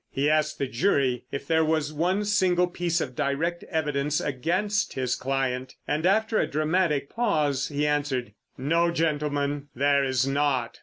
[0.09, 5.15] He asked the jury if there was one single piece of direct evidence against his
[5.15, 5.75] client.
[5.87, 10.79] And, after a dramatic pause, he answered: "No, gentlemen, there is not!